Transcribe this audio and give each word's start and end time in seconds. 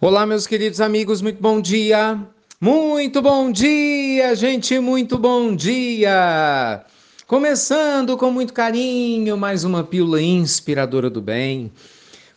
Olá, 0.00 0.26
meus 0.26 0.46
queridos 0.46 0.80
amigos, 0.80 1.22
muito 1.22 1.40
bom 1.40 1.60
dia! 1.60 2.20
Muito 2.60 3.22
bom 3.22 3.50
dia, 3.50 4.34
gente, 4.34 4.78
muito 4.80 5.16
bom 5.16 5.54
dia! 5.54 6.84
Começando 7.28 8.16
com 8.16 8.30
muito 8.30 8.52
carinho, 8.52 9.36
mais 9.38 9.62
uma 9.62 9.84
pílula 9.84 10.20
inspiradora 10.20 11.08
do 11.08 11.22
bem. 11.22 11.72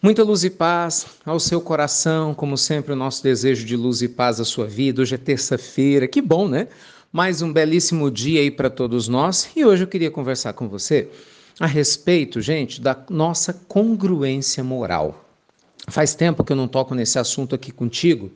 Muita 0.02 0.24
luz 0.24 0.44
e 0.44 0.52
paz 0.52 1.08
ao 1.26 1.40
seu 1.40 1.60
coração, 1.60 2.34
como 2.34 2.56
sempre, 2.58 2.94
o 2.94 2.96
nosso 2.96 3.24
desejo 3.24 3.66
de 3.66 3.76
luz 3.76 4.04
e 4.04 4.08
paz 4.08 4.40
à 4.40 4.46
sua 4.46 4.68
vida. 4.68 5.02
Hoje 5.02 5.16
é 5.16 5.18
terça-feira, 5.18 6.08
que 6.08 6.22
bom, 6.22 6.48
né? 6.48 6.68
Mais 7.12 7.42
um 7.42 7.52
belíssimo 7.52 8.10
dia 8.12 8.40
aí 8.40 8.52
para 8.52 8.70
todos 8.70 9.08
nós. 9.08 9.50
E 9.56 9.66
hoje 9.66 9.84
eu 9.84 9.88
queria 9.88 10.12
conversar 10.12 10.54
com 10.54 10.70
você 10.70 11.10
a 11.60 11.66
respeito, 11.66 12.40
gente, 12.40 12.80
da 12.80 12.96
nossa 13.10 13.52
congruência 13.52 14.64
moral. 14.64 15.27
Faz 15.90 16.14
tempo 16.14 16.44
que 16.44 16.52
eu 16.52 16.56
não 16.58 16.68
toco 16.68 16.94
nesse 16.94 17.18
assunto 17.18 17.56
aqui 17.56 17.72
contigo 17.72 18.30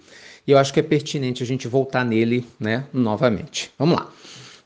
e 0.48 0.52
eu 0.52 0.58
acho 0.58 0.74
que 0.74 0.80
é 0.80 0.84
pertinente 0.84 1.44
a 1.44 1.46
gente 1.46 1.68
voltar 1.68 2.06
nele, 2.06 2.48
né, 2.60 2.86
novamente. 2.94 3.72
Vamos 3.78 3.98
lá. 3.98 4.10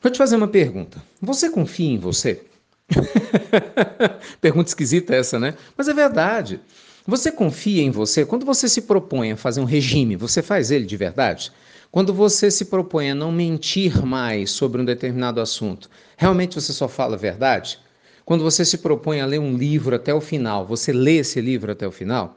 Vou 0.00 0.10
te 0.10 0.18
fazer 0.18 0.36
uma 0.36 0.46
pergunta. 0.46 1.02
Você 1.20 1.50
confia 1.50 1.90
em 1.90 1.98
você? 1.98 2.42
pergunta 4.40 4.70
esquisita 4.70 5.14
essa, 5.14 5.38
né? 5.38 5.54
Mas 5.76 5.88
é 5.88 5.94
verdade. 5.94 6.60
Você 7.06 7.32
confia 7.32 7.82
em 7.82 7.90
você? 7.90 8.24
Quando 8.24 8.46
você 8.46 8.68
se 8.68 8.82
propõe 8.82 9.32
a 9.32 9.36
fazer 9.36 9.60
um 9.60 9.64
regime, 9.64 10.14
você 10.14 10.40
faz 10.40 10.70
ele 10.70 10.86
de 10.86 10.96
verdade? 10.96 11.52
Quando 11.90 12.14
você 12.14 12.50
se 12.50 12.66
propõe 12.66 13.10
a 13.10 13.14
não 13.14 13.32
mentir 13.32 14.04
mais 14.04 14.50
sobre 14.50 14.80
um 14.80 14.84
determinado 14.84 15.40
assunto, 15.40 15.90
realmente 16.16 16.54
você 16.54 16.72
só 16.72 16.86
fala 16.86 17.14
a 17.16 17.18
verdade? 17.18 17.78
Quando 18.24 18.44
você 18.44 18.64
se 18.64 18.78
propõe 18.78 19.20
a 19.20 19.26
ler 19.26 19.40
um 19.40 19.56
livro 19.56 19.94
até 19.94 20.12
o 20.14 20.20
final, 20.20 20.66
você 20.66 20.92
lê 20.92 21.16
esse 21.18 21.40
livro 21.40 21.72
até 21.72 21.86
o 21.86 21.92
final? 21.92 22.36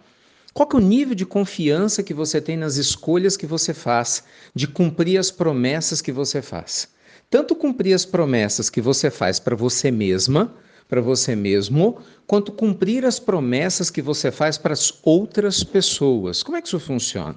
Qual 0.53 0.67
é 0.73 0.75
o 0.75 0.79
nível 0.79 1.15
de 1.15 1.25
confiança 1.25 2.01
que 2.01 2.13
você 2.13 2.41
tem 2.41 2.57
nas 2.57 2.75
escolhas 2.75 3.37
que 3.37 3.45
você 3.45 3.73
faz, 3.73 4.23
de 4.53 4.67
cumprir 4.67 5.17
as 5.17 5.29
promessas 5.31 6.01
que 6.01 6.11
você 6.11 6.41
faz? 6.41 6.87
Tanto 7.29 7.55
cumprir 7.55 7.93
as 7.93 8.05
promessas 8.05 8.69
que 8.69 8.81
você 8.81 9.11
faz 9.11 9.39
para 9.39 9.55
você 9.55 9.91
mesma, 9.91 10.53
para 10.87 11.01
você 11.01 11.35
mesmo, 11.35 11.99
quanto 12.25 12.51
cumprir 12.51 13.05
as 13.05 13.19
promessas 13.19 13.91
que 13.91 14.01
você 14.01 14.31
faz 14.31 14.57
para 14.57 14.73
as 14.73 14.91
outras 15.03 15.63
pessoas. 15.63 16.41
Como 16.41 16.57
é 16.57 16.61
que 16.61 16.67
isso 16.67 16.79
funciona? 16.79 17.35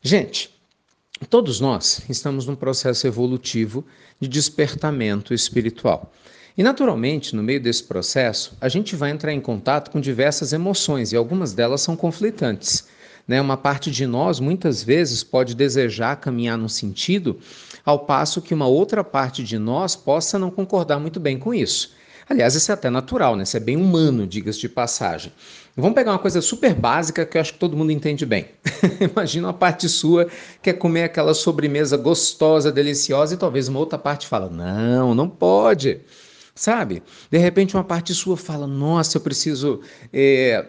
Gente, 0.00 0.54
todos 1.28 1.58
nós 1.58 2.02
estamos 2.08 2.46
num 2.46 2.54
processo 2.54 3.08
evolutivo 3.08 3.84
de 4.20 4.28
despertamento 4.28 5.34
espiritual. 5.34 6.12
E 6.56 6.62
naturalmente, 6.62 7.36
no 7.36 7.42
meio 7.42 7.60
desse 7.60 7.84
processo, 7.84 8.56
a 8.58 8.68
gente 8.68 8.96
vai 8.96 9.10
entrar 9.10 9.30
em 9.30 9.40
contato 9.40 9.90
com 9.90 10.00
diversas 10.00 10.54
emoções 10.54 11.12
e 11.12 11.16
algumas 11.16 11.52
delas 11.52 11.82
são 11.82 11.94
conflitantes. 11.94 12.86
Né? 13.28 13.38
Uma 13.42 13.58
parte 13.58 13.90
de 13.90 14.06
nós 14.06 14.40
muitas 14.40 14.82
vezes 14.82 15.22
pode 15.22 15.54
desejar 15.54 16.16
caminhar 16.16 16.56
num 16.56 16.68
sentido, 16.68 17.38
ao 17.84 18.00
passo 18.00 18.40
que 18.40 18.54
uma 18.54 18.66
outra 18.66 19.04
parte 19.04 19.44
de 19.44 19.58
nós 19.58 19.94
possa 19.94 20.38
não 20.38 20.50
concordar 20.50 20.98
muito 20.98 21.20
bem 21.20 21.38
com 21.38 21.52
isso. 21.52 21.94
Aliás, 22.28 22.54
isso 22.54 22.70
é 22.70 22.74
até 22.74 22.88
natural, 22.88 23.36
né? 23.36 23.42
Isso 23.42 23.56
é 23.56 23.60
bem 23.60 23.76
humano, 23.76 24.26
diga-se 24.26 24.58
de 24.58 24.68
passagem. 24.68 25.32
Vamos 25.76 25.94
pegar 25.94 26.12
uma 26.12 26.18
coisa 26.18 26.40
super 26.40 26.74
básica 26.74 27.26
que 27.26 27.36
eu 27.36 27.40
acho 27.40 27.52
que 27.52 27.58
todo 27.58 27.76
mundo 27.76 27.92
entende 27.92 28.24
bem. 28.24 28.46
Imagina 28.98 29.48
uma 29.48 29.54
parte 29.54 29.88
sua 29.90 30.26
quer 30.62 30.72
comer 30.72 31.04
aquela 31.04 31.34
sobremesa 31.34 31.98
gostosa, 31.98 32.72
deliciosa, 32.72 33.34
e 33.34 33.36
talvez 33.36 33.68
uma 33.68 33.78
outra 33.78 33.98
parte 33.98 34.26
fala: 34.26 34.48
não, 34.48 35.14
não 35.14 35.28
pode 35.28 36.00
sabe? 36.56 37.02
De 37.30 37.38
repente 37.38 37.76
uma 37.76 37.84
parte 37.84 38.12
sua 38.14 38.36
fala, 38.36 38.66
nossa, 38.66 39.18
eu 39.18 39.20
preciso 39.20 39.82
é, 40.12 40.66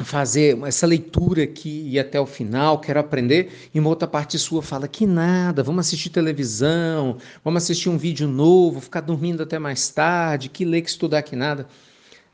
fazer 0.00 0.58
essa 0.66 0.86
leitura 0.86 1.44
aqui 1.44 1.88
e 1.88 1.98
até 1.98 2.20
o 2.20 2.26
final, 2.26 2.80
quero 2.80 2.98
aprender, 2.98 3.70
e 3.72 3.78
uma 3.78 3.88
outra 3.88 4.08
parte 4.08 4.38
sua 4.38 4.62
fala 4.62 4.88
que 4.88 5.06
nada, 5.06 5.62
vamos 5.62 5.86
assistir 5.86 6.10
televisão, 6.10 7.18
vamos 7.44 7.62
assistir 7.62 7.88
um 7.88 7.96
vídeo 7.96 8.26
novo, 8.26 8.80
ficar 8.80 9.00
dormindo 9.00 9.42
até 9.42 9.58
mais 9.58 9.88
tarde, 9.88 10.48
que 10.48 10.64
ler, 10.64 10.82
que 10.82 10.90
estudar, 10.90 11.22
que 11.22 11.36
nada. 11.36 11.66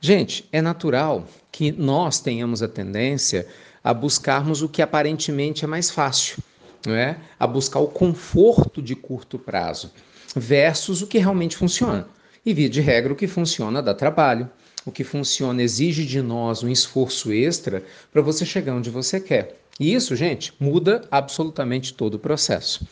Gente, 0.01 0.49
é 0.51 0.63
natural 0.63 1.27
que 1.53 1.71
nós 1.71 2.21
tenhamos 2.21 2.63
a 2.63 2.69
tendência 2.69 3.47
a 3.85 3.93
buscarmos 3.93 4.63
o 4.63 4.69
que 4.69 4.81
aparentemente 4.81 5.65
é 5.65 5.69
mais 5.69 5.91
fácil, 5.91 6.39
não 6.87 6.95
é? 6.95 7.19
A 7.39 7.47
buscar 7.47 7.81
o 7.81 7.89
conforto 7.89 8.81
de 8.81 8.95
curto 8.95 9.39
prazo 9.39 9.91
versus 10.35 11.03
o 11.03 11.07
que 11.07 11.19
realmente 11.19 11.57
funciona. 11.57 12.07
E 12.45 12.55
via 12.55 12.69
de 12.69 12.81
regra, 12.81 13.13
o 13.13 13.17
que 13.17 13.27
funciona 13.27 13.83
dá 13.83 13.95
trabalho, 13.95 14.49
o 14.85 14.93
que 14.93 15.05
funciona 15.05 15.63
exige 15.63 16.05
de 16.05 16.23
nós 16.23 16.63
um 16.63 16.69
esforço 16.69 17.33
extra 17.33 17.83
para 18.13 18.23
você 18.23 18.47
chegar 18.47 18.75
onde 18.75 18.91
você 18.91 19.21
quer. 19.21 19.61
E 19.79 19.95
isso, 19.95 20.17
gente, 20.17 20.53
muda 20.59 21.03
absolutamente 21.11 21.95
todo 21.95 22.15
o 22.15 22.19
processo. 22.19 22.87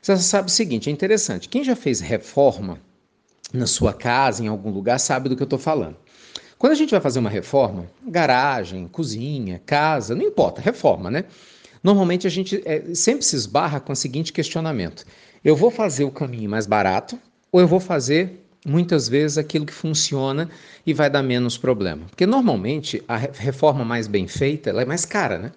Você 0.00 0.16
sabe 0.18 0.48
o 0.48 0.52
seguinte, 0.52 0.88
é 0.88 0.92
interessante, 0.92 1.48
quem 1.48 1.64
já 1.64 1.74
fez 1.74 2.00
reforma 2.00 2.80
na 3.52 3.66
sua 3.66 3.92
casa, 3.92 4.42
em 4.42 4.48
algum 4.48 4.70
lugar, 4.70 4.98
sabe 4.98 5.28
do 5.28 5.36
que 5.36 5.42
eu 5.42 5.46
estou 5.46 5.58
falando. 5.58 5.96
Quando 6.58 6.72
a 6.72 6.76
gente 6.76 6.90
vai 6.90 7.00
fazer 7.00 7.18
uma 7.18 7.28
reforma, 7.28 7.86
garagem, 8.06 8.88
cozinha, 8.88 9.60
casa, 9.66 10.14
não 10.14 10.22
importa, 10.22 10.60
reforma, 10.60 11.10
né? 11.10 11.24
Normalmente 11.82 12.26
a 12.26 12.30
gente 12.30 12.62
é, 12.64 12.94
sempre 12.94 13.24
se 13.24 13.36
esbarra 13.36 13.78
com 13.78 13.92
o 13.92 13.96
seguinte 13.96 14.32
questionamento: 14.32 15.04
eu 15.44 15.54
vou 15.54 15.70
fazer 15.70 16.04
o 16.04 16.10
caminho 16.10 16.48
mais 16.48 16.66
barato 16.66 17.18
ou 17.52 17.60
eu 17.60 17.68
vou 17.68 17.78
fazer 17.78 18.45
muitas 18.66 19.08
vezes 19.08 19.38
aquilo 19.38 19.64
que 19.64 19.72
funciona 19.72 20.50
e 20.84 20.92
vai 20.92 21.08
dar 21.08 21.22
menos 21.22 21.56
problema. 21.56 22.04
Porque 22.10 22.26
normalmente 22.26 23.02
a 23.06 23.16
reforma 23.16 23.84
mais 23.84 24.06
bem 24.06 24.26
feita 24.26 24.70
é 24.70 24.84
mais 24.84 25.04
cara, 25.04 25.38
né? 25.38 25.52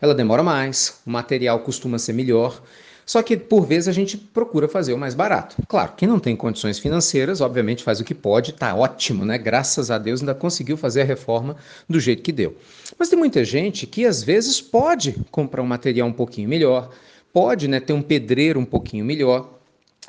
Ela 0.00 0.14
demora 0.14 0.42
mais, 0.42 1.00
o 1.04 1.10
material 1.10 1.60
costuma 1.60 1.98
ser 1.98 2.12
melhor. 2.12 2.62
Só 3.06 3.22
que 3.22 3.36
por 3.36 3.66
vezes 3.66 3.88
a 3.88 3.92
gente 3.92 4.16
procura 4.16 4.66
fazer 4.66 4.94
o 4.94 4.98
mais 4.98 5.14
barato. 5.14 5.56
Claro, 5.68 5.92
quem 5.96 6.08
não 6.08 6.18
tem 6.18 6.34
condições 6.34 6.78
financeiras, 6.78 7.40
obviamente 7.40 7.82
faz 7.82 8.00
o 8.00 8.04
que 8.04 8.14
pode, 8.14 8.52
tá 8.52 8.74
ótimo, 8.74 9.24
né? 9.24 9.36
Graças 9.36 9.90
a 9.90 9.98
Deus 9.98 10.20
ainda 10.20 10.34
conseguiu 10.34 10.76
fazer 10.76 11.02
a 11.02 11.04
reforma 11.04 11.56
do 11.88 12.00
jeito 12.00 12.22
que 12.22 12.32
deu. 12.32 12.56
Mas 12.98 13.08
tem 13.08 13.18
muita 13.18 13.44
gente 13.44 13.86
que 13.86 14.06
às 14.06 14.22
vezes 14.22 14.60
pode 14.60 15.16
comprar 15.30 15.60
um 15.60 15.66
material 15.66 16.08
um 16.08 16.12
pouquinho 16.12 16.48
melhor, 16.48 16.90
pode, 17.32 17.68
né, 17.68 17.80
ter 17.80 17.92
um 17.92 18.00
pedreiro 18.00 18.60
um 18.60 18.64
pouquinho 18.64 19.04
melhor, 19.04 19.58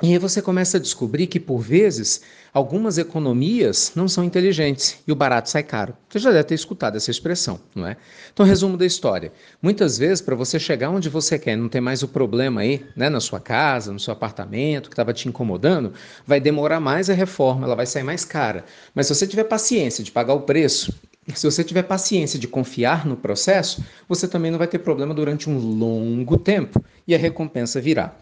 e 0.02 0.12
aí 0.12 0.18
você 0.18 0.42
começa 0.42 0.76
a 0.76 0.80
descobrir 0.80 1.26
que, 1.26 1.40
por 1.40 1.58
vezes, 1.58 2.20
algumas 2.52 2.98
economias 2.98 3.92
não 3.96 4.06
são 4.06 4.22
inteligentes 4.22 4.98
e 5.06 5.12
o 5.12 5.16
barato 5.16 5.48
sai 5.48 5.62
caro. 5.62 5.96
Você 6.06 6.18
já 6.18 6.30
deve 6.30 6.44
ter 6.44 6.54
escutado 6.54 6.96
essa 6.96 7.10
expressão, 7.10 7.58
não 7.74 7.86
é? 7.86 7.96
Então, 8.30 8.44
resumo 8.44 8.76
da 8.76 8.84
história. 8.84 9.32
Muitas 9.60 9.96
vezes, 9.96 10.20
para 10.20 10.34
você 10.34 10.58
chegar 10.58 10.90
onde 10.90 11.08
você 11.08 11.38
quer, 11.38 11.56
não 11.56 11.66
ter 11.66 11.80
mais 11.80 12.02
o 12.02 12.08
problema 12.08 12.60
aí, 12.60 12.84
né, 12.94 13.08
na 13.08 13.20
sua 13.20 13.40
casa, 13.40 13.90
no 13.90 13.98
seu 13.98 14.12
apartamento, 14.12 14.90
que 14.90 14.92
estava 14.92 15.14
te 15.14 15.28
incomodando, 15.28 15.94
vai 16.26 16.40
demorar 16.40 16.78
mais 16.78 17.08
a 17.08 17.14
reforma, 17.14 17.64
ela 17.64 17.74
vai 17.74 17.86
sair 17.86 18.04
mais 18.04 18.22
cara. 18.22 18.66
Mas 18.94 19.06
se 19.06 19.14
você 19.14 19.26
tiver 19.26 19.44
paciência 19.44 20.04
de 20.04 20.12
pagar 20.12 20.34
o 20.34 20.42
preço, 20.42 20.92
se 21.34 21.50
você 21.50 21.64
tiver 21.64 21.84
paciência 21.84 22.38
de 22.38 22.46
confiar 22.46 23.06
no 23.06 23.16
processo, 23.16 23.82
você 24.06 24.28
também 24.28 24.50
não 24.50 24.58
vai 24.58 24.68
ter 24.68 24.78
problema 24.78 25.14
durante 25.14 25.48
um 25.48 25.58
longo 25.58 26.36
tempo 26.36 26.84
e 27.08 27.14
a 27.14 27.18
recompensa 27.18 27.80
virá. 27.80 28.14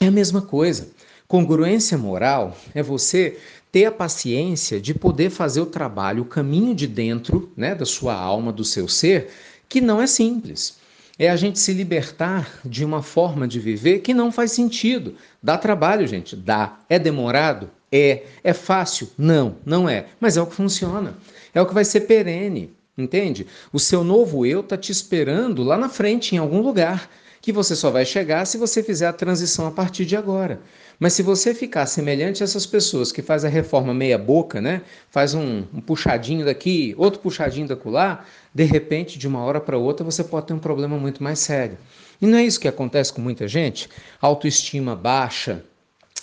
É 0.00 0.06
a 0.06 0.10
mesma 0.10 0.42
coisa. 0.42 0.88
Congruência 1.26 1.96
moral 1.96 2.56
é 2.74 2.82
você 2.82 3.38
ter 3.72 3.86
a 3.86 3.92
paciência 3.92 4.80
de 4.80 4.94
poder 4.94 5.30
fazer 5.30 5.60
o 5.60 5.66
trabalho, 5.66 6.22
o 6.22 6.26
caminho 6.26 6.74
de 6.74 6.86
dentro 6.86 7.52
né, 7.56 7.74
da 7.74 7.84
sua 7.84 8.14
alma, 8.14 8.52
do 8.52 8.64
seu 8.64 8.86
ser, 8.86 9.30
que 9.68 9.80
não 9.80 10.00
é 10.00 10.06
simples. 10.06 10.78
É 11.18 11.30
a 11.30 11.36
gente 11.36 11.58
se 11.58 11.72
libertar 11.72 12.60
de 12.64 12.84
uma 12.84 13.02
forma 13.02 13.46
de 13.46 13.60
viver 13.60 14.00
que 14.00 14.12
não 14.12 14.32
faz 14.32 14.52
sentido. 14.52 15.14
Dá 15.42 15.56
trabalho, 15.56 16.06
gente? 16.06 16.34
Dá. 16.34 16.78
É 16.88 16.98
demorado? 16.98 17.70
É. 17.90 18.24
É 18.42 18.52
fácil? 18.52 19.08
Não, 19.16 19.56
não 19.64 19.88
é. 19.88 20.06
Mas 20.20 20.36
é 20.36 20.42
o 20.42 20.46
que 20.46 20.54
funciona. 20.54 21.14
É 21.54 21.60
o 21.60 21.66
que 21.66 21.74
vai 21.74 21.84
ser 21.84 22.02
perene. 22.02 22.72
Entende? 22.96 23.46
O 23.72 23.80
seu 23.80 24.04
novo 24.04 24.46
eu 24.46 24.60
está 24.60 24.76
te 24.76 24.92
esperando 24.92 25.62
lá 25.62 25.76
na 25.76 25.88
frente, 25.88 26.34
em 26.34 26.38
algum 26.38 26.60
lugar 26.60 27.10
que 27.44 27.52
você 27.52 27.76
só 27.76 27.90
vai 27.90 28.06
chegar 28.06 28.46
se 28.46 28.56
você 28.56 28.82
fizer 28.82 29.06
a 29.06 29.12
transição 29.12 29.66
a 29.66 29.70
partir 29.70 30.06
de 30.06 30.16
agora. 30.16 30.62
Mas 30.98 31.12
se 31.12 31.22
você 31.22 31.52
ficar 31.52 31.84
semelhante 31.84 32.42
a 32.42 32.44
essas 32.44 32.64
pessoas 32.64 33.12
que 33.12 33.20
faz 33.20 33.44
a 33.44 33.48
reforma 33.48 33.92
meia 33.92 34.16
boca, 34.16 34.62
né? 34.62 34.80
Faz 35.10 35.34
um, 35.34 35.64
um 35.74 35.80
puxadinho 35.80 36.44
daqui, 36.44 36.94
outro 36.96 37.20
puxadinho 37.20 37.68
lá, 37.84 38.24
de 38.54 38.64
repente, 38.64 39.18
de 39.18 39.28
uma 39.28 39.44
hora 39.44 39.60
para 39.60 39.76
outra, 39.76 40.02
você 40.02 40.24
pode 40.24 40.46
ter 40.46 40.54
um 40.54 40.58
problema 40.58 40.96
muito 40.96 41.22
mais 41.22 41.40
sério. 41.40 41.76
E 42.18 42.26
não 42.26 42.38
é 42.38 42.44
isso 42.44 42.58
que 42.58 42.68
acontece 42.68 43.12
com 43.12 43.20
muita 43.20 43.46
gente? 43.46 43.90
Autoestima 44.22 44.96
baixa, 44.96 45.62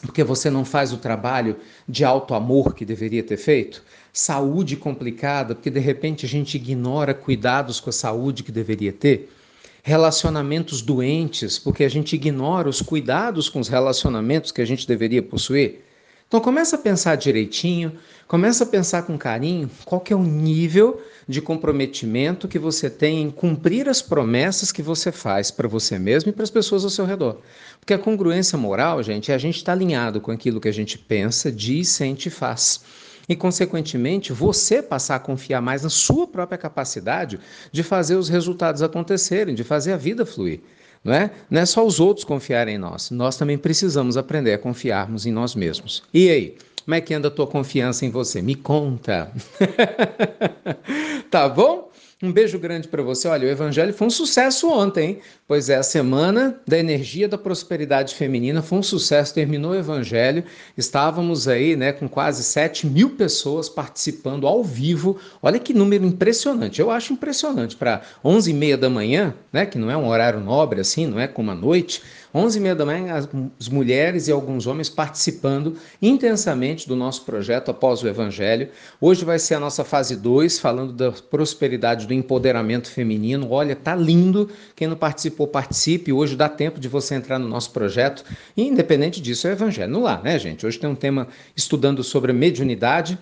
porque 0.02 0.24
você 0.24 0.50
não 0.50 0.66
faz 0.66 0.92
o 0.92 0.98
trabalho 0.98 1.58
de 1.88 2.04
alto 2.04 2.34
amor 2.34 2.74
que 2.74 2.84
deveria 2.84 3.22
ter 3.22 3.38
feito, 3.38 3.84
saúde 4.14 4.76
complicada, 4.76 5.56
porque 5.56 5.70
de 5.70 5.80
repente 5.80 6.26
a 6.26 6.30
gente 6.30 6.56
ignora 6.56 7.14
cuidados 7.14 7.80
com 7.80 7.90
a 7.90 7.94
saúde 7.94 8.44
que 8.44 8.52
deveria 8.52 8.92
ter 8.92 9.30
relacionamentos 9.84 10.82
doentes, 10.82 11.58
porque 11.58 11.84
a 11.84 11.90
gente 11.90 12.14
ignora 12.16 12.70
os 12.70 12.82
cuidados 12.82 13.50
com 13.50 13.60
os 13.60 13.68
relacionamentos 13.68 14.52
que 14.52 14.62
a 14.62 14.66
gente 14.66 14.88
deveria 14.88 15.24
possuir. 15.24 15.82
Então 16.28 16.40
começa 16.40 16.78
a 16.78 16.80
pensar 16.80 17.16
direitinho, 17.16 17.94
começa 18.26 18.64
a 18.64 18.68
pensar 18.68 19.04
com 19.04 19.18
carinho 19.18 19.70
qual 19.84 20.02
é 20.10 20.16
o 20.16 20.24
nível 20.24 21.02
de 21.28 21.42
comprometimento 21.42 22.48
que 22.48 22.58
você 22.58 22.90
tem 22.90 23.24
em 23.24 23.30
cumprir 23.30 23.90
as 23.90 24.02
promessas 24.02 24.72
que 24.72 24.82
você 24.82 25.12
faz 25.12 25.52
para 25.52 25.68
você 25.68 26.00
mesmo 26.00 26.30
e 26.30 26.34
para 26.34 26.44
as 26.44 26.50
pessoas 26.50 26.86
ao 26.86 26.90
seu 26.90 27.06
redor. 27.06 27.42
Porque 27.80 27.94
a 27.94 28.00
congruência 28.00 28.58
moral, 28.58 29.04
gente, 29.04 29.32
é 29.32 29.36
a 29.36 29.38
gente 29.38 29.58
estar 29.58 29.74
tá 29.74 29.78
alinhado 29.78 30.22
com 30.22 30.32
aquilo 30.32 30.62
que 30.62 30.70
a 30.70 30.74
gente 30.74 30.98
pensa, 30.98 31.52
diz, 31.52 31.90
sente 31.90 32.28
e 32.28 32.32
faz 32.32 32.82
e, 33.28 33.36
consequentemente, 33.36 34.34
você 34.34 34.82
passar 34.82 35.16
a 35.16 35.20
confiar 35.20 35.62
mais 35.62 35.84
na 35.84 35.90
sua 35.90 36.28
própria 36.28 36.58
capacidade 36.58 37.40
de 37.72 37.84
fazer 37.84 38.16
os 38.16 38.30
resultados 38.30 38.82
acontecerem, 38.82 39.56
de 39.56 39.64
fazer 39.64 39.94
a 39.94 39.98
vida 39.98 40.26
fluir. 40.26 40.62
Não 41.04 41.14
é? 41.14 41.32
não 41.50 41.62
é 41.62 41.66
só 41.66 41.84
os 41.84 42.00
outros 42.00 42.24
confiarem 42.24 42.76
em 42.76 42.78
nós, 42.78 43.10
nós 43.10 43.36
também 43.36 43.58
precisamos 43.58 44.18
aprender 44.18 44.54
a 44.54 44.58
confiarmos 44.58 45.26
em 45.26 45.32
nós 45.32 45.56
mesmos. 45.56 46.04
E 46.14 46.30
aí? 46.30 46.58
Como 46.84 46.96
é 46.96 47.02
que 47.02 47.14
anda 47.14 47.28
a 47.28 47.32
tua 47.32 47.48
confiança 47.48 48.06
em 48.06 48.10
você? 48.10 48.42
Me 48.42 48.56
conta. 48.56 49.32
tá 51.30 51.48
bom? 51.48 51.81
Um 52.24 52.32
beijo 52.32 52.60
grande 52.60 52.88
para 52.88 53.02
você. 53.02 53.28
Olha, 53.28 53.48
o 53.48 53.50
Evangelho 53.50 53.92
foi 53.96 54.06
um 54.06 54.12
sucesso 54.12 54.70
ontem, 54.70 55.10
hein? 55.10 55.20
Pois 55.48 55.70
é, 55.70 55.78
a 55.78 55.82
semana 55.82 56.62
da 56.68 56.78
energia 56.78 57.28
da 57.28 57.36
prosperidade 57.36 58.14
feminina 58.14 58.62
foi 58.62 58.78
um 58.78 58.84
sucesso. 58.84 59.34
Terminou 59.34 59.72
o 59.72 59.76
Evangelho, 59.76 60.44
estávamos 60.78 61.48
aí, 61.48 61.76
né, 61.76 61.92
com 61.92 62.08
quase 62.08 62.44
7 62.44 62.86
mil 62.86 63.10
pessoas 63.12 63.68
participando 63.68 64.46
ao 64.46 64.64
vivo. 64.64 65.18
Olha 65.42 65.58
que 65.58 65.74
número 65.74 66.06
impressionante. 66.06 66.80
Eu 66.80 66.92
acho 66.92 67.12
impressionante 67.12 67.76
para 67.76 68.04
11 68.24 68.52
e 68.52 68.54
meia 68.54 68.78
da 68.78 68.90
manhã, 68.90 69.34
né, 69.52 69.66
que 69.66 69.80
não 69.80 69.90
é 69.90 69.98
um 69.98 70.08
horário 70.08 70.40
nobre 70.40 70.80
assim, 70.80 71.08
não 71.08 71.20
é 71.20 71.28
como 71.28 71.50
a 71.50 71.56
noite 71.56 72.04
11 72.34 72.58
e 72.58 72.62
meia 72.62 72.76
da 72.76 72.86
manhã, 72.86 73.14
as 73.60 73.68
mulheres 73.68 74.28
e 74.28 74.32
alguns 74.32 74.66
homens 74.66 74.90
participando 74.90 75.76
intensamente 76.02 76.88
do 76.88 76.96
nosso 76.96 77.26
projeto 77.26 77.72
após 77.72 78.02
o 78.02 78.08
Evangelho. 78.08 78.70
Hoje 79.00 79.26
vai 79.26 79.38
ser 79.38 79.56
a 79.56 79.60
nossa 79.60 79.84
fase 79.84 80.16
2, 80.16 80.60
falando 80.60 80.94
da 80.94 81.12
prosperidade 81.12 82.08
do 82.08 82.14
empoderamento 82.14 82.90
feminino. 82.90 83.52
Olha, 83.52 83.76
tá 83.76 83.94
lindo. 83.96 84.50
Quem 84.76 84.88
não 84.88 84.96
participou, 84.96 85.48
participe. 85.48 86.14
Hoje 86.14 86.36
dá 86.36 86.48
tempo 86.48 86.80
de 86.80 86.88
você 86.88 87.16
entrar 87.16 87.38
no 87.38 87.48
nosso 87.48 87.72
projeto. 87.72 88.24
E, 88.56 88.64
independente 88.64 89.22
disso, 89.22 89.48
é 89.48 89.52
o 89.52 89.54
Evangelho 89.54 89.92
no 89.92 90.02
lar, 90.02 90.24
né, 90.24 90.40
gente? 90.40 90.66
Hoje 90.66 90.80
tem 90.80 90.90
um 90.90 90.96
tema 90.96 91.28
estudando 91.56 92.04
sobre 92.04 92.32
mediunidade 92.32 93.20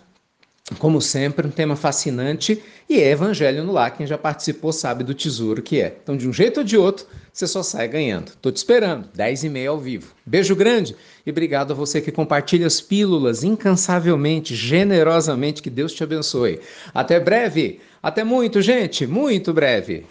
como 0.77 1.01
sempre, 1.01 1.47
um 1.47 1.51
tema 1.51 1.75
fascinante 1.75 2.61
e 2.87 2.99
é 2.99 3.11
Evangelho 3.11 3.63
no 3.63 3.71
Lar. 3.71 3.95
Quem 3.95 4.05
já 4.05 4.17
participou 4.17 4.71
sabe 4.71 5.03
do 5.03 5.13
tesouro 5.13 5.61
que 5.61 5.81
é. 5.81 5.97
Então, 6.03 6.15
de 6.15 6.27
um 6.27 6.33
jeito 6.33 6.59
ou 6.59 6.63
de 6.63 6.77
outro, 6.77 7.05
você 7.33 7.47
só 7.47 7.63
sai 7.63 7.87
ganhando. 7.87 8.31
Tô 8.41 8.51
te 8.51 8.57
esperando, 8.57 9.07
10 9.13 9.45
e 9.45 9.49
meia 9.49 9.69
ao 9.69 9.79
vivo. 9.79 10.13
Beijo 10.25 10.55
grande 10.55 10.95
e 11.25 11.31
obrigado 11.31 11.71
a 11.71 11.75
você 11.75 12.01
que 12.01 12.11
compartilha 12.11 12.67
as 12.67 12.81
pílulas 12.81 13.43
incansavelmente, 13.43 14.55
generosamente. 14.55 15.61
Que 15.61 15.69
Deus 15.69 15.93
te 15.93 16.03
abençoe. 16.03 16.59
Até 16.93 17.19
breve. 17.19 17.79
Até 18.01 18.23
muito, 18.23 18.61
gente. 18.61 19.07
Muito 19.07 19.53
breve. 19.53 20.05